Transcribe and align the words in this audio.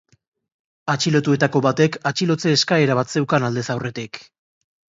Atxilotuetako 0.93 1.61
batek 1.67 1.99
atxilotze 2.13 2.55
eskaera 2.57 2.99
bat 3.03 3.17
zeukan 3.17 3.49
aldez 3.51 3.69
aurretik. 3.77 4.23